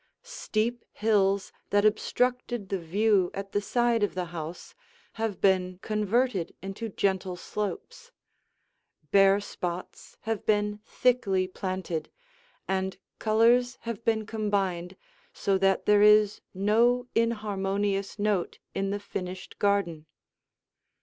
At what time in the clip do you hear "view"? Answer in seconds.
2.79-3.29